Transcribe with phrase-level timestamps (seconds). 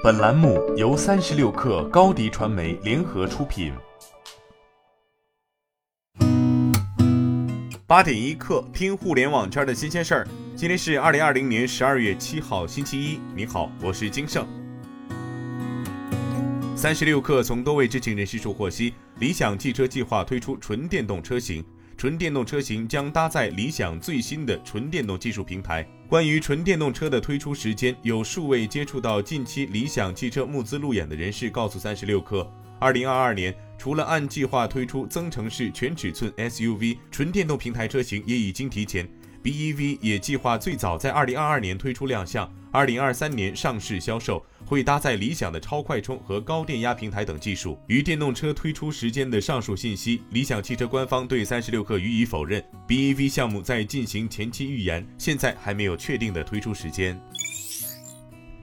[0.00, 3.72] 本栏目由三十六克高低传媒联合出品。
[7.84, 10.28] 八点一刻，听互联网圈的新鲜事儿。
[10.54, 13.18] 今天是二零二零年十二月七号，星期一。
[13.34, 14.46] 你好，我是金盛。
[16.76, 21.64] 三十六克从多位知情人士处获悉，理想汽车计划推出纯电动车型。
[21.98, 25.84] 纯电动车型将搭载理想最新的纯电动技术平台。
[26.08, 39.04] 关于纯电动车的推出时间，有数位接触到近期理想汽车募资路演的人士告诉三十六氪，二零二二年除了按计划推出增程式全尺寸 SUV，纯电动平台车型也已经提前。
[39.42, 47.78] BEV 也计划最早在二零二二年推出亮相，二零二三年上市销售，会搭载理想的超快充和高电压平台等技术。
[47.86, 52.62] 与电动车推出时间的上述信息，理想汽车官方对三十六氪予以否认。
[52.86, 57.18] BEV 项目在进行前期预研，现在还没有确定的推出时间。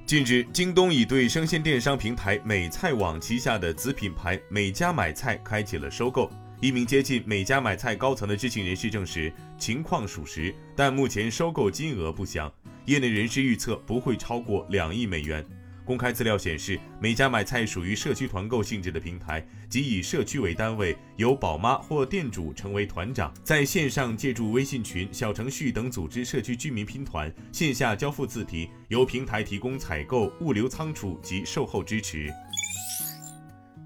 [0.05, 6.29] 近日，京东已对生鲜电商平台美菜网旗下的子品牌美家买菜开启了收购。
[6.61, 12.51] 一名接近美家买菜高层的知情人士证实，情况属实，但目前收购金额不详。
[12.85, 15.43] 业内人士预测不会超过两亿美元。
[15.85, 32.33] 公开资料显示，每家买菜属于社区团购性质的平台，即以社区为单位，由宝妈或店主成为团长，在线上借助微信群、小程序等组织社区居民拼团，线下交付自提，由平台提供采购、物流仓储及售后支持。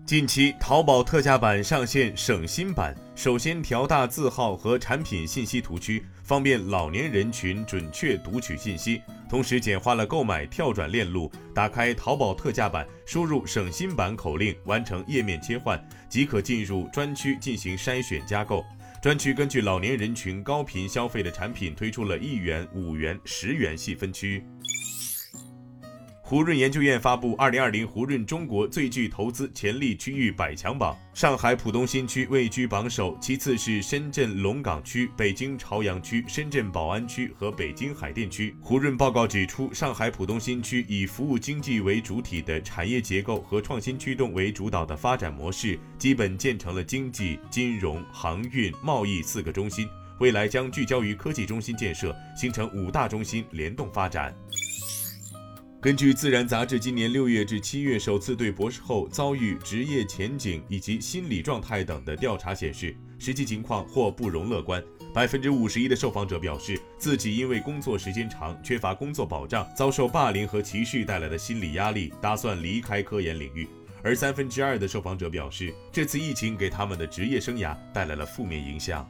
[0.06, 11.32] 近期，淘宝特价版上线省心版，首先调大字号和产品信息图区，方便老年人群准确读取信息，同时简化了购买跳转链路。
[11.56, 18.64] 打开淘宝特价版，输入省心版口令，完成页面切换，即可进入专区进行筛选加购。
[19.02, 24.46] 专区根据老年人群高频消费的产品，推出了一元、五元、十元细分区。
[26.30, 38.56] 胡润研究院发布《二零二零胡润中国最具投资潜力区域百强榜》，上海浦东新区位居榜首，其次是深圳龙岗区、北京朝阳区、深圳宝安区和北京海淀区。
[38.62, 54.32] 胡润报告指出，上海浦东新区以服务经济为主体的产业结构和创新驱动为主导的发展模式，基本建成了经济、金融、航运、贸易四个中心，未来将聚焦于科技中心建设，形成五大中心联动发展。
[55.82, 64.84] 根据《自然》杂志今年六月至七月首次对博士后遭遇、职业前景以及心理状态等的调查显示，实际情况或不容乐观。
[65.14, 73.66] 百分之五十一的受访者表示，自己因为工作时间长、缺乏工作保障，遭受霸凌和歧视带来的心理压力，打算离开科研领域。
[74.04, 79.10] 而三分之二的受访者表示，这次疫情给他们的职业生涯带来了负面影响。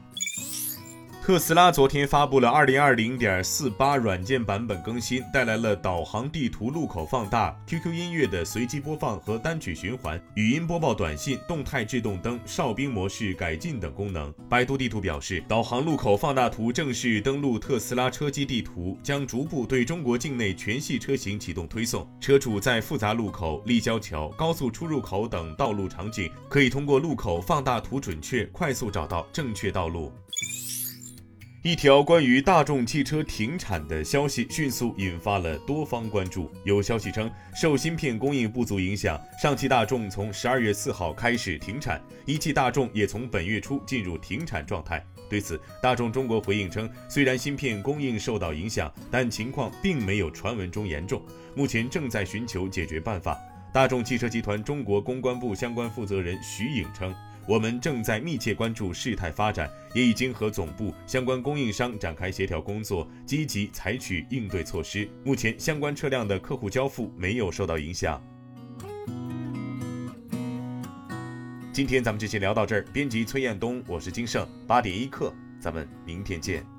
[1.30, 14.34] 特斯拉昨天发布了2020.48软件版本更新，带来了导航地图路口放大、QQ 音乐的随机播放和单曲循环、语音播报短信、动态制动灯、哨兵模式改进等功能。
[14.50, 22.10] 百度地图表示，导航路口放大图正式登录特斯拉车机地图，将逐步对中国境内全系车型启动推送。
[22.20, 30.12] 车主在复杂路口、立交桥、高速出入口等道路场景，可以通过路口放大图准确、快速找到正确道路。
[31.62, 36.50] 一条关于大众汽车停产的消息迅速引发了多方关注。
[36.64, 45.06] 有消息称，受芯片供应不足影响，上汽大众从十二月四号开始停产，一汽大众也从本月初进入停产状态。
[45.30, 51.22] 对此，大众中国回应称，虽然芯片供应受到影响，但情况并没有传闻中严重，
[51.56, 53.38] 目前正在寻求解决办法。
[53.74, 57.14] 大众汽车集团中国公关部相关负责人徐颖称。
[57.48, 65.10] 我们正在密切关注事态发展，也已经和总部相关供应商展开协调工作，积极采取应对措施。
[65.24, 68.22] 目前，相关车辆的客户交付没有受到影响。
[71.72, 72.86] 今天咱们就先聊到这儿。
[72.92, 76.79] 编辑崔彦东，我是金盛，八点一刻，咱们明天见。